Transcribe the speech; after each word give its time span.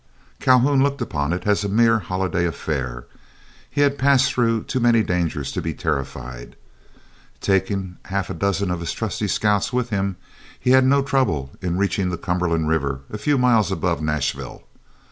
Calhoun 0.39 0.81
looked 0.81 0.99
upon 0.99 1.31
it 1.31 1.45
as 1.45 1.63
a 1.63 1.69
mere 1.69 1.99
holiday 1.99 2.47
affair; 2.47 3.05
he 3.69 3.81
had 3.81 3.99
passed 3.99 4.33
through 4.33 4.63
too 4.63 4.79
many 4.79 5.03
dangers 5.03 5.51
to 5.51 5.61
be 5.61 5.75
terrified. 5.75 6.55
Taking 7.39 7.97
half 8.05 8.27
a 8.27 8.33
dozen 8.33 8.71
of 8.71 8.79
his 8.79 8.93
trusty 8.93 9.27
scouts 9.27 9.71
with 9.71 9.91
him, 9.91 10.15
he 10.59 10.71
had 10.71 10.85
no 10.87 11.03
trouble 11.03 11.51
in 11.61 11.77
reaching 11.77 12.09
the 12.09 12.17
Cumberland 12.17 12.67
River 12.67 13.01
a 13.11 13.19
few 13.19 13.37
miles 13.37 13.71
above 13.71 14.01
Nashville. 14.01 14.63